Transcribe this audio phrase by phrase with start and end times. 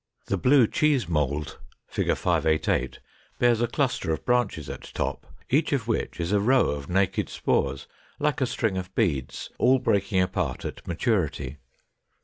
[0.25, 2.17] The blue Cheese Mould (Fig.
[2.17, 2.99] 588)
[3.37, 7.29] bears a cluster of branches at top, each of which is a row of naked
[7.29, 7.85] spores,
[8.17, 11.57] like a string of beads, all breaking apart at maturity.